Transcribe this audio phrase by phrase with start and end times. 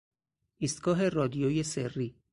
[0.57, 2.15] ایستگاه رادیوی سری